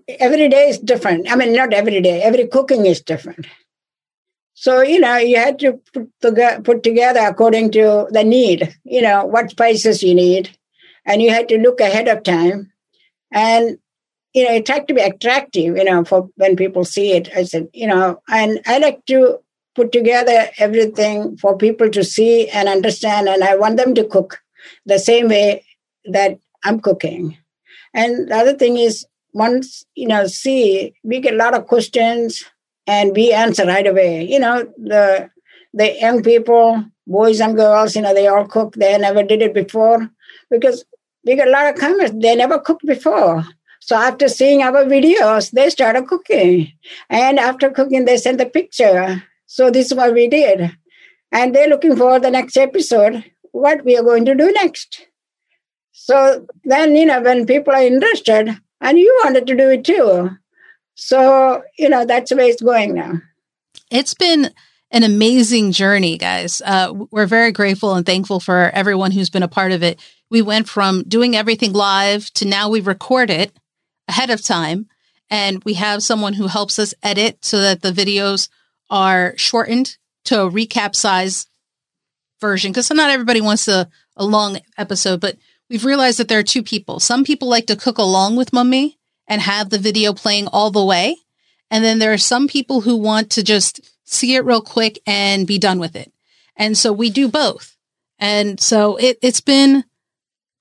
[0.07, 1.31] every day is different.
[1.31, 2.21] I mean, not every day.
[2.21, 3.47] Every cooking is different.
[4.53, 5.79] So, you know, you had to
[6.21, 10.55] put, put together according to the need, you know, what spices you need.
[11.07, 12.71] And you had to look ahead of time.
[13.31, 13.79] And,
[14.35, 17.29] you know, it had to be attractive, you know, for when people see it.
[17.35, 19.39] I said, you know, and I like to
[19.73, 23.27] put together everything for people to see and understand.
[23.27, 24.37] And I want them to cook
[24.85, 25.65] the same way
[26.05, 27.37] that I'm cooking.
[27.95, 32.43] And the other thing is, once, you know, see, we get a lot of questions
[32.85, 34.23] and we answer right away.
[34.29, 35.29] You know, the
[35.73, 38.75] the young people, boys and girls, you know, they all cook.
[38.75, 40.09] They never did it before
[40.51, 40.85] because
[41.25, 42.15] we get a lot of comments.
[42.21, 43.45] They never cooked before.
[43.79, 46.71] So after seeing our videos, they started cooking.
[47.09, 49.23] And after cooking, they sent a picture.
[49.45, 50.71] So this is what we did.
[51.31, 55.07] And they're looking for the next episode, what we are going to do next.
[55.97, 60.29] So then, you know, when people are interested, and you wanted to do it too,
[60.93, 63.13] so, you know, that's the way it's going now.
[63.89, 64.51] It's been
[64.91, 66.61] an amazing journey, guys.
[66.63, 69.99] Uh, we're very grateful and thankful for everyone who's been a part of it.
[70.29, 73.57] We went from doing everything live to now we record it
[74.07, 74.87] ahead of time.
[75.29, 78.49] And we have someone who helps us edit so that the videos
[78.89, 81.47] are shortened to a recap size
[82.39, 82.71] version.
[82.71, 85.37] Because not everybody wants a, a long episode, but
[85.69, 86.99] we've realized that there are two people.
[86.99, 88.97] Some people like to cook along with Mummy
[89.27, 91.17] and have the video playing all the way.
[91.71, 95.47] And then there are some people who want to just see it real quick and
[95.47, 96.11] be done with it.
[96.55, 97.75] And so we do both.
[98.19, 99.83] And so it, it's been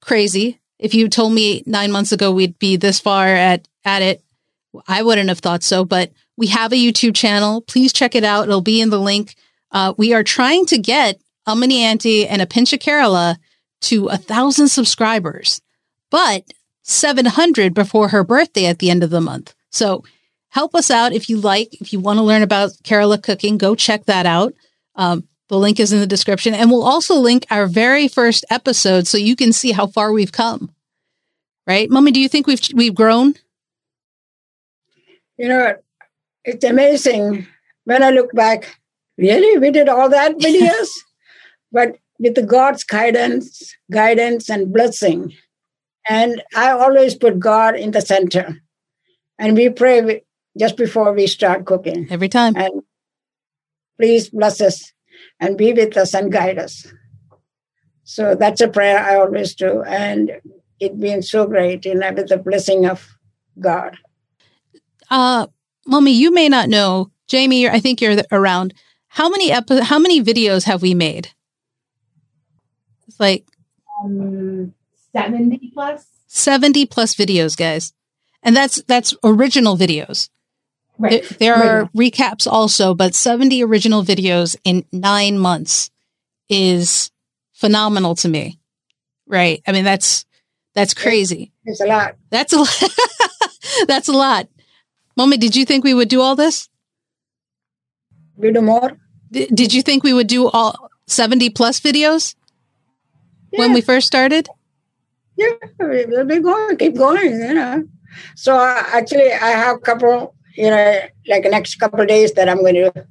[0.00, 0.60] crazy.
[0.78, 4.22] If you told me nine months ago we'd be this far at, at it,
[4.88, 5.84] I wouldn't have thought so.
[5.84, 7.60] But we have a YouTube channel.
[7.60, 8.44] Please check it out.
[8.48, 9.36] It'll be in the link.
[9.70, 13.36] Uh, we are trying to get a mini auntie and a pinch of Kerala
[13.84, 15.60] to a thousand subscribers.
[16.10, 16.44] But
[16.82, 19.54] 700 before her birthday at the end of the month.
[19.70, 20.04] So
[20.50, 21.80] help us out if you like.
[21.80, 24.54] If you want to learn about Kerala cooking, go check that out.
[24.94, 26.54] Um, the link is in the description.
[26.54, 30.32] And we'll also link our very first episode so you can see how far we've
[30.32, 30.74] come.
[31.66, 31.90] Right?
[31.90, 33.34] Mommy, do you think we've we've grown?
[35.38, 35.74] You know,
[36.44, 37.46] it's amazing
[37.84, 38.78] when I look back.
[39.16, 39.58] Really?
[39.58, 40.88] We did all that videos?
[41.72, 45.32] but with God's guidance, guidance and blessing,
[46.08, 48.60] and I always put God in the center.
[49.38, 50.22] And we pray
[50.58, 52.06] just before we start cooking.
[52.10, 52.54] Every time.
[52.56, 52.82] And
[53.98, 54.92] please bless us
[55.40, 56.86] and be with us and guide us.
[58.04, 59.82] So that's a prayer I always do.
[59.82, 60.32] And
[60.78, 63.16] it been so great, you know, with the blessing of
[63.58, 63.96] God.
[65.10, 65.46] Uh,
[65.86, 68.74] Mommy, you may not know, Jamie, I think you're around.
[69.08, 71.30] How many epi- how many videos have we made?
[73.14, 73.46] It's like
[74.02, 74.74] um,
[75.12, 76.04] 70 plus?
[76.26, 77.92] 70 plus videos guys.
[78.42, 80.30] And that's that's original videos.
[80.98, 81.22] Right.
[81.38, 85.90] There, there are recaps also but 70 original videos in nine months
[86.48, 87.12] is
[87.52, 88.58] phenomenal to me.
[89.28, 89.62] Right?
[89.64, 90.26] I mean that's
[90.74, 91.52] that's crazy.
[91.64, 92.16] It's a lot.
[92.30, 92.90] That's a lot.
[93.86, 94.48] That's a lot.
[95.16, 96.68] Mommy, did you think we would do all this?
[98.36, 98.98] We do more.
[99.30, 102.34] D- did you think we would do all 70 plus videos
[103.56, 104.48] when we first started?
[105.36, 107.84] Yeah, we'll be going, keep going, you know.
[108.36, 112.48] So uh, actually, I have a couple, you know, like next couple of days that
[112.48, 113.06] I'm going to,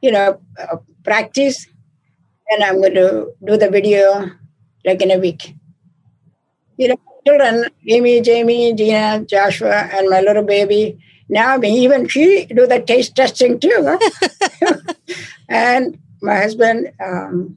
[0.00, 1.66] you know, uh, practice,
[2.50, 4.30] and I'm going to do the video
[4.84, 5.54] like in a week.
[6.78, 10.98] You know, children, Aimee, Jamie, Gina, Joshua, and my little baby.
[11.28, 13.84] Now, me, even she do the taste testing too.
[13.86, 14.68] huh?
[15.48, 17.56] and my husband, um,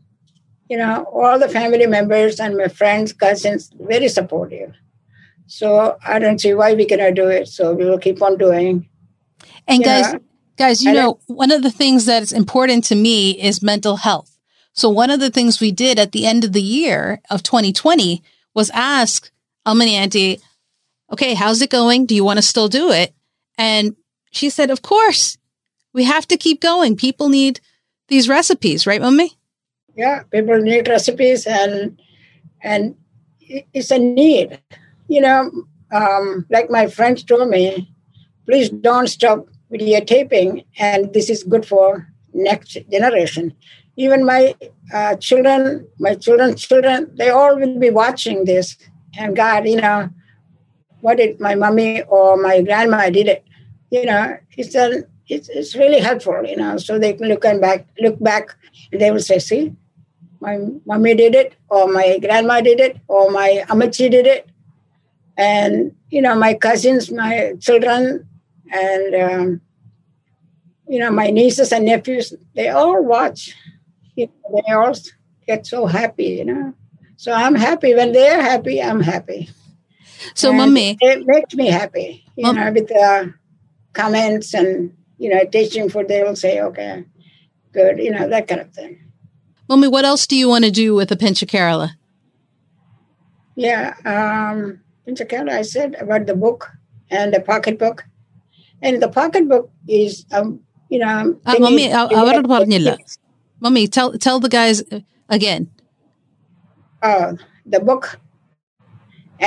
[0.73, 4.73] you know, all the family members and my friends, cousins, very supportive.
[5.45, 7.47] So I don't see why we cannot do it.
[7.47, 8.89] So we will keep on doing.
[9.67, 10.01] And Yeah.
[10.01, 10.15] guys,
[10.57, 14.31] guys, you know, one of the things that is important to me is mental health.
[14.73, 18.23] So one of the things we did at the end of the year of 2020
[18.55, 19.31] was ask
[19.67, 20.39] oh, Almani Auntie,
[21.12, 22.07] okay, how's it going?
[22.07, 23.13] Do you want to still do it?
[23.59, 23.95] And
[24.31, 25.38] she said, of course,
[25.93, 26.95] we have to keep going.
[26.95, 27.62] People need
[28.07, 29.38] these recipes, right, Mummy?
[29.95, 31.99] Yeah, people need recipes and
[32.62, 32.95] and
[33.73, 34.60] it's a need.
[35.08, 35.51] You know,
[35.91, 37.93] um, like my friends told me,
[38.45, 43.53] please don't stop videotaping, and this is good for next generation.
[43.95, 44.56] Even my
[44.91, 48.75] uh, children, my children's children, they all will be watching this.
[49.19, 50.10] And God, you know,
[51.01, 53.43] what did my mommy or my grandma did it?
[53.91, 56.43] You know, it's a, it's it's really helpful.
[56.43, 58.56] You know, so they can look and back, look back,
[58.91, 59.73] and they will say, see,
[60.43, 64.49] my mommy did it, or my grandma did it, or my amachi did it,
[65.38, 68.27] and you know my cousins, my children,
[68.71, 69.62] and um,
[70.88, 73.56] you know my nieces and nephews, they all watch.
[74.15, 74.93] You know, they all
[75.47, 76.73] get so happy, you know.
[77.17, 78.82] So I'm happy when they're happy.
[78.82, 79.49] I'm happy.
[80.36, 83.34] So, And Mummy, it makes me happy, you Mum- know, with the
[83.93, 86.08] comments and you know teaching food.
[86.08, 87.06] They will say, okay,
[87.73, 89.02] good, you know that kind of thing
[89.72, 91.88] Mummy, what else do you want to do with a pinch of Kerala?
[93.57, 96.70] Yeah, um, Pinchakala, I said about the book
[97.11, 98.04] and the pocketbook.
[98.83, 102.90] And the pocketbook is, um, you know, I'm Ah, thinking- mummy, ആ- അവരോട് പറഞ്ഞില്ല.
[103.64, 105.00] Mummy, tell tell the guys uh,
[105.37, 105.62] again.
[107.09, 107.28] uh,
[107.74, 108.04] the book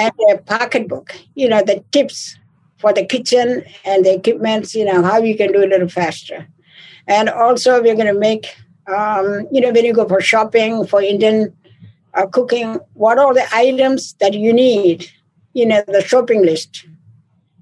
[0.01, 1.07] and the pocketbook,
[1.41, 2.19] you know, the tips
[2.81, 3.47] for the kitchen
[3.89, 6.39] and the equipments, you know, how you can do it a little faster.
[7.17, 8.45] And also, we're going to make,
[8.88, 11.54] um, you know, when you go for shopping for Indian
[12.14, 15.10] uh, cooking, what are the items that you need,
[15.52, 16.86] you know, the shopping list.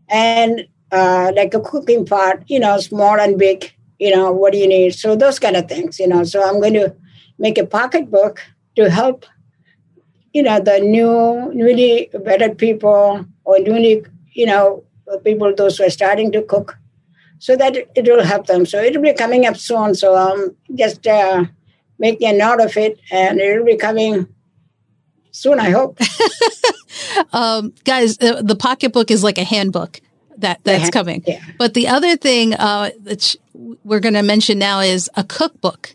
[0.09, 4.59] And uh, like a cooking pot, you know, small and big, you know, what do
[4.59, 4.95] you need?
[4.95, 6.25] So those kind of things, you know.
[6.25, 6.95] So I'm going to
[7.39, 8.41] make a pocketbook
[8.77, 9.27] to help
[10.35, 14.83] you know, the new, newly wedded people or newly, you know,
[15.25, 16.77] people, those who are starting to cook,
[17.44, 18.64] so that it will help them.
[18.64, 19.94] So it will be coming up soon.
[19.94, 21.44] So I'm just uh,
[21.98, 24.26] making a note of it, and it will be coming
[25.30, 25.98] soon, I hope.
[27.33, 30.00] Um, guys, uh, the pocketbook is like a handbook
[30.38, 31.22] that that's hand- coming.
[31.26, 31.40] yeah.
[31.59, 35.94] But the other thing uh, that we're going to mention now is a cookbook.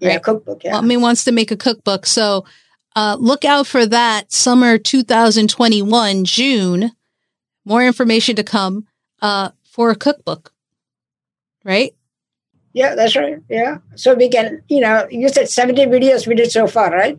[0.00, 0.22] Yeah, Right.
[0.22, 0.64] cookbook.
[0.64, 0.72] Yeah.
[0.72, 2.44] Mommy wants to make a cookbook, so
[2.96, 6.92] uh, look out for that summer 2021 June.
[7.64, 8.86] More information to come
[9.20, 10.52] uh, for a cookbook,
[11.70, 11.94] right?
[12.72, 13.38] Yeah, that's right.
[13.48, 13.78] Yeah.
[13.94, 17.18] So we can, you know, you said 70 videos we did so far, right?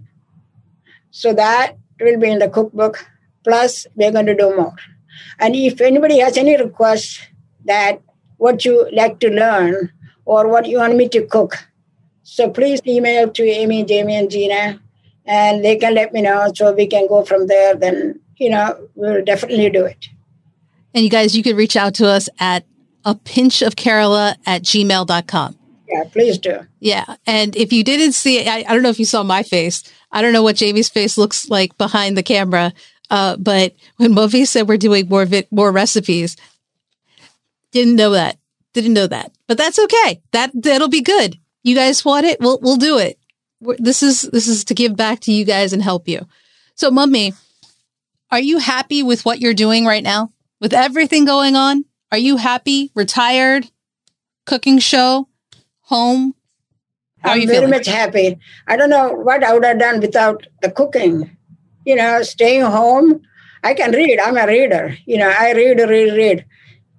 [1.10, 3.06] So that will be in the cookbook.
[3.44, 4.76] Plus, we're going to do more.
[5.40, 7.20] And if anybody has any requests
[7.66, 8.02] that
[8.38, 9.92] what you like to learn
[10.26, 11.58] or what you want me to cook,
[12.24, 14.80] so please email to Aimee, Jamie, and Gina,
[15.26, 17.76] and they can let me know so we can go from there.
[17.76, 20.08] Then, you know, we'll definitely do it.
[20.94, 22.66] And you guys, you could reach out to us at
[23.06, 25.58] a pinch of Kerala at gmail.com.
[25.88, 26.60] Yeah, please do.
[26.80, 27.16] Yeah.
[27.28, 29.84] And if you didn't see, I, I don't know if you saw my face.
[30.12, 32.74] I don't know what Jamie's face looks like behind the camera.
[33.10, 36.38] Uh, but when Movi said we're doing more vi- more recipes,
[37.72, 38.38] didn't know that.
[38.74, 39.34] Didn't know that.
[39.47, 40.22] But that's okay.
[40.32, 41.38] That that'll be good.
[41.64, 42.39] You guys want it?
[42.39, 43.20] We'll we'll do it.
[43.60, 46.26] We're, this is this is to give back to you guys and help you.
[46.76, 47.34] So, Mummy,
[48.32, 50.32] are you happy with what you're doing right now?
[50.62, 51.84] With everything going on?
[52.12, 52.91] Are you happy?
[52.93, 53.72] Retired?
[54.45, 55.30] Cooking show?
[55.84, 56.36] Home?
[57.20, 57.72] How I'm you very feeling?
[57.72, 58.38] much happy.
[58.68, 61.38] I don't know what I would have done without the cooking.
[61.86, 63.22] You know, staying home,
[63.64, 64.20] I can read.
[64.20, 64.97] I'm a reader.
[65.05, 66.45] You know, I read, read, read.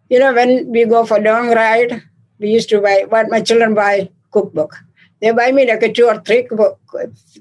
[0.09, 2.03] You know, when we go for long ride,
[2.39, 4.77] we used to buy what my children buy cookbook.
[5.21, 6.81] They buy me like a two or three book,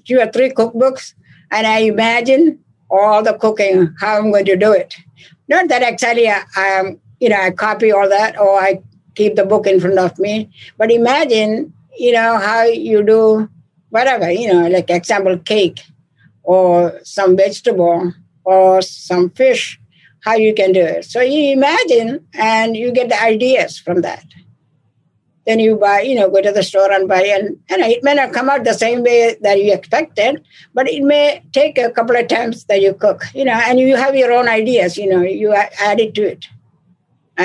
[0.05, 1.13] two or three cookbooks,
[1.49, 2.59] and I imagine
[2.89, 4.95] all the cooking, how I'm going to do it.
[5.47, 8.81] Not that actually I am you know, I copy all that or I
[9.15, 10.49] keep the book in front of me.
[10.77, 13.47] But imagine, you know, how you do
[13.89, 15.81] whatever, you know, like example, cake
[16.43, 18.11] or some vegetable
[18.43, 19.79] or some fish,
[20.23, 21.05] how you can do it.
[21.05, 24.25] So you imagine and you get the ideas from that.
[25.45, 28.13] Then you buy, you know, go to the store and buy, and, and it may
[28.13, 30.43] not come out the same way that you expected,
[30.73, 33.95] but it may take a couple of times that you cook, you know, and you
[33.95, 36.47] have your own ideas, you know, you add it to it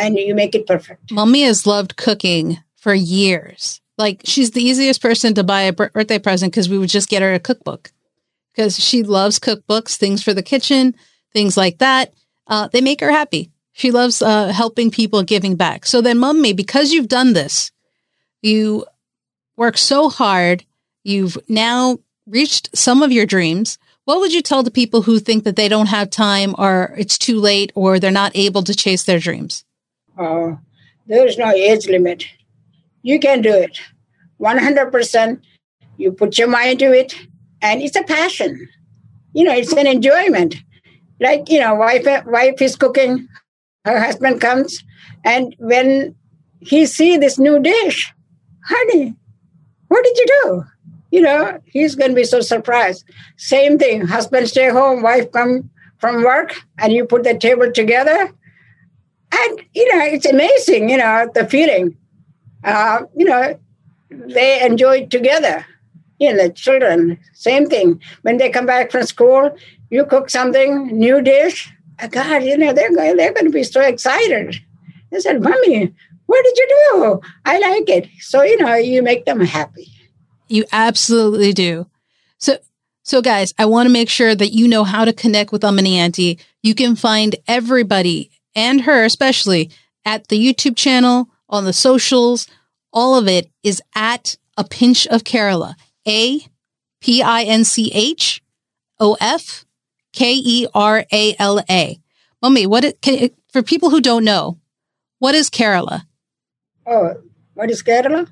[0.03, 1.13] and you make it perfect.
[1.13, 3.81] Mommy has loved cooking for years.
[3.99, 7.23] Like she's the easiest person to buy a birthday present because we would just get
[7.23, 7.93] her a cookbook
[8.57, 10.95] because she loves cookbooks, things for the kitchen,
[11.33, 12.15] things like that.
[12.47, 13.51] Uh, they make her happy.
[13.73, 15.85] She loves uh, helping people, giving back.
[15.85, 17.71] So then, Mommy, because you've done this,
[18.41, 18.87] you
[19.57, 20.65] work so hard,
[21.05, 23.79] you've now reached some of your dreams.
[24.05, 27.19] What would you tell the people who think that they don't have time or it's
[27.19, 29.65] too late or they're not able to chase their dreams?
[30.17, 30.57] Uh,
[31.07, 32.25] there is no age limit.
[33.03, 33.79] You can do it
[34.41, 35.41] 100%.
[35.97, 37.15] You put your mind to it,
[37.63, 38.69] and it's a passion.
[39.33, 40.57] You know, it's an enjoyment.
[41.21, 43.29] Like, you know, wife, wife is cooking,
[43.85, 44.85] her husband comes,
[45.25, 46.15] and when
[46.61, 48.13] he see this new dish,
[48.65, 49.15] honey,
[49.89, 50.65] what did you do?
[51.11, 53.05] You know, he's going to be so surprised.
[53.37, 58.31] Same thing, husband stay home, wife come from work, and you put the table together,
[59.39, 61.97] and you know it's amazing you know the feeling.
[62.65, 63.59] Uh, you know
[64.11, 65.65] they enjoy it together.
[66.19, 68.01] You know children same thing.
[68.23, 69.57] When they come back from school
[69.91, 71.73] you cook something new dish.
[71.99, 74.57] Uh, god you know they're going they're going to be so excited.
[75.11, 75.95] They said mommy
[76.27, 77.21] what did you do?
[77.45, 78.09] I like it.
[78.21, 79.89] So you know you make them happy.
[80.49, 81.87] You absolutely do.
[82.39, 82.59] So
[83.03, 85.97] so guys i want to make sure that you know how to connect with Amani
[85.99, 86.39] Auntie.
[86.63, 89.71] You can find everybody and her especially
[90.05, 92.49] at the YouTube channel, on the socials.
[92.93, 95.75] All of it is at a pinch of Kerala.
[96.09, 96.41] A
[97.01, 98.43] P I N C H
[98.99, 99.65] O F
[100.13, 102.01] K E R A L A.
[102.43, 104.59] Mommy, what it, can, for people who don't know,
[105.19, 106.07] what is Kerala?
[106.87, 107.15] Oh,
[107.55, 108.31] what is Kerala?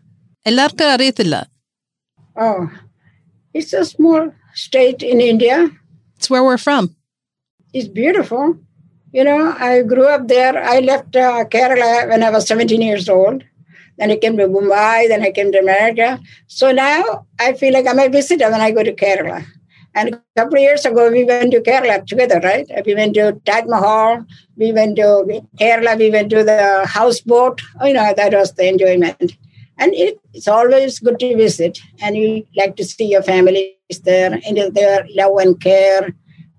[2.37, 2.71] Oh,
[3.53, 5.71] it's a small state in India.
[6.17, 6.95] It's where we're from.
[7.73, 8.59] It's beautiful.
[9.15, 10.61] You know, I grew up there.
[10.61, 13.45] I left uh, Kerala when I was 17 years old.
[13.97, 15.07] Then I came to Mumbai.
[15.07, 16.19] Then I came to America.
[16.49, 19.47] So now I feel like I'm a visitor when I go to Kerala.
[19.95, 22.69] And a couple of years ago, we went to Kerala together, right?
[22.85, 24.27] We went to Taj Mahal.
[24.57, 25.97] We went to Kerala.
[25.97, 27.63] We went to the houseboat.
[27.85, 29.37] You know, that was the enjoyment.
[29.79, 31.79] And it, it's always good to visit.
[32.03, 36.13] And you like to see your families there and their love and care.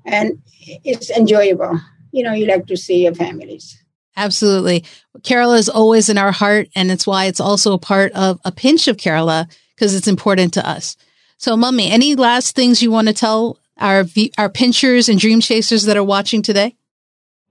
[0.06, 0.41] And
[0.86, 1.82] it's enjoyable
[2.16, 3.78] you know, you like to see your families.
[4.16, 4.86] Absolutely.
[5.20, 8.51] Kerala is always in our heart, and it's why it's also a part of a
[8.51, 10.95] pinch of Kerala because it's important to us.
[11.38, 14.05] So, Mummy, any last things you want to tell our
[14.38, 16.78] our pinchers and dream chasers that are watching today?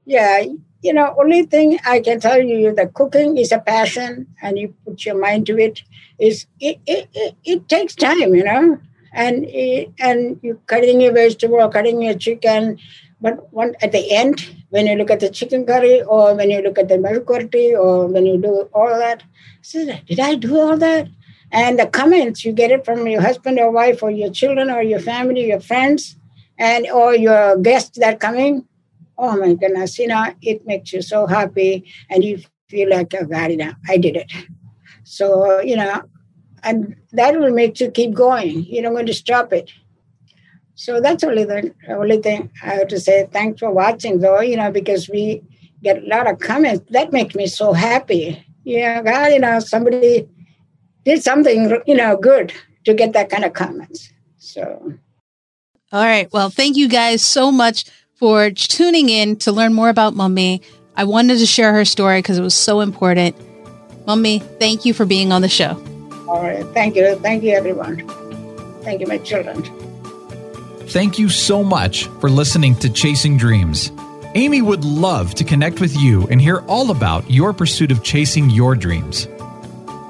[0.07, 0.45] Yeah,
[0.83, 4.75] you know, only thing I can tell you that cooking is a passion, and you
[4.87, 5.83] put your mind to it.
[6.19, 8.79] Is it it, it, it takes time, you know,
[9.12, 9.45] and
[9.99, 12.79] and you cutting your vegetable, or cutting your chicken,
[13.25, 16.61] but one, at the end, when you look at the chicken curry or when you
[16.61, 19.22] look at the melkurti or when you do all that,
[19.62, 21.09] say, did I do all that?
[21.51, 24.83] And the comments, you get it from your husband or wife or your children or
[24.83, 26.16] your family, your friends,
[26.59, 28.68] and or your guests that coming.
[29.16, 33.25] Oh my goodness, you know, it makes you so happy and you feel like, oh
[33.25, 34.31] God, you know, I did it.
[35.05, 36.03] So, you know,
[36.62, 38.66] and that will make you keep going.
[38.66, 39.72] You're not going to stop it.
[40.75, 43.29] So that's only the only thing I have to say.
[43.31, 44.41] Thanks for watching, though.
[44.41, 45.43] You know, because we
[45.83, 46.85] get a lot of comments.
[46.91, 48.45] That makes me so happy.
[48.64, 50.27] Yeah, God, you know, somebody
[51.05, 52.53] did something, you know, good
[52.87, 54.11] to get that kind of comments.
[54.39, 54.95] So.
[55.93, 56.33] All right.
[56.33, 60.62] Well, thank you guys so much for tuning in to learn more about Mummy.
[60.97, 63.37] I wanted to share her story because it was so important.
[64.07, 65.81] Mummy, thank you for being on the show.
[66.29, 66.64] All right.
[66.68, 67.16] Thank you.
[67.16, 68.09] Thank you, everyone.
[68.83, 69.62] Thank you, my children.
[70.89, 73.91] Thank you so much for listening to Chasing Dreams.
[74.35, 78.51] Aimee would love to connect with you and hear all about your pursuit of chasing
[78.51, 79.26] your dreams.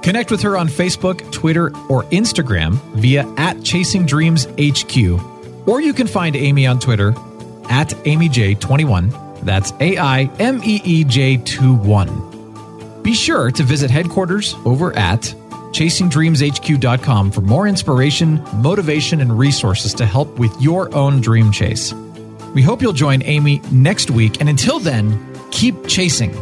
[0.02, 5.94] Connect with her on Facebook, Twitter, or Instagram via at Chasing Dreams HQ, or you
[5.94, 7.10] can find Aimee on Twitter
[7.70, 9.42] at AimeeJ21.
[9.42, 13.02] That's A I M E E J 2 1.
[13.02, 15.34] Be sure to visit headquarters over at
[15.74, 21.92] chasingdreamshq.com for more inspiration, motivation, and resources to help with your own dream chase.
[22.54, 25.18] We hope you'll join Aimee next week, and until then,
[25.50, 26.32] keep chasing.